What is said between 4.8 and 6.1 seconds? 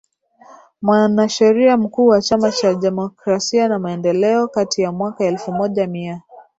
ya mwaka elfu moja